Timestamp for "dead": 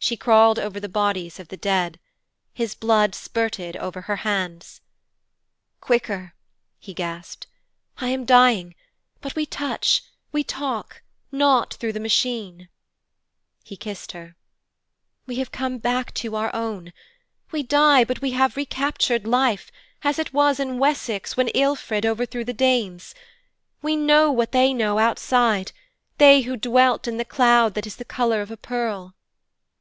1.58-2.00